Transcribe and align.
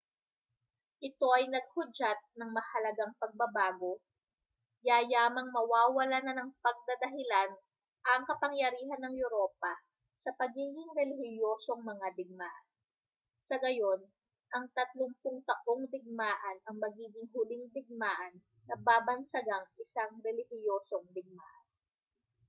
ito 1.07 1.27
ay 1.37 1.45
naghudyat 1.49 2.17
ng 2.41 2.49
mahalagang 2.57 3.13
pagbabago 3.21 3.93
yayamang 4.87 5.49
mawawalan 5.55 6.23
na 6.25 6.33
ng 6.41 6.51
pagdadahilan 6.63 7.51
ang 8.11 8.21
kapangyarihan 8.29 8.97
ng 9.01 9.13
europa 9.25 9.73
sa 10.25 10.31
pagiging 10.39 10.89
relihiyosong 10.99 11.81
mga 11.91 12.07
digmaan 12.17 12.65
sa 13.47 13.55
gayon 13.63 14.01
ang 14.57 14.65
tatlumpung 14.75 15.37
taong 15.49 15.83
digmaan 15.93 16.57
ang 16.67 16.77
magiging 16.83 17.27
huling 17.37 17.65
digmaan 17.75 18.33
na 18.67 18.75
babansagang 18.87 19.65
isang 19.83 20.11
relihiyosong 20.25 21.05
digmaan 21.17 21.65